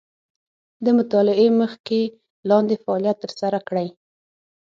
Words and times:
د 0.85 0.87
مطالعې 0.97 1.47
مخکې 1.61 2.01
لاندې 2.49 2.75
فعالیت 2.83 3.17
تر 3.23 3.31
سره 3.41 3.57
کړئ. 3.67 3.87